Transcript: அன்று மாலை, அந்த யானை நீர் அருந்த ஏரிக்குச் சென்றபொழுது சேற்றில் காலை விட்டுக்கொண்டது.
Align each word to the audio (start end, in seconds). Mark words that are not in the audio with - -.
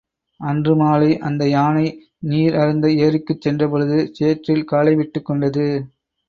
அன்று 0.39 0.73
மாலை, 0.75 1.19
அந்த 1.19 1.43
யானை 1.47 1.83
நீர் 2.23 2.55
அருந்த 2.55 2.87
ஏரிக்குச் 3.01 3.41
சென்றபொழுது 3.41 3.99
சேற்றில் 4.13 4.65
காலை 4.65 4.95
விட்டுக்கொண்டது. 4.95 5.67